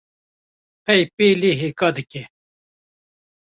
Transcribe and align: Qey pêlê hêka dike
Qey 0.85 1.01
pêlê 1.15 1.51
hêka 1.61 1.89
dike 1.95 2.23